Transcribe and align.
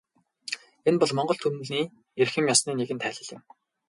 Энэ 0.87 0.99
бол 1.01 1.13
монгол 1.17 1.39
түмний 1.41 1.85
эрхэм 2.21 2.45
ёсны 2.53 2.71
нэгэн 2.75 2.99
тайлал 3.01 3.29
юм. 3.35 3.41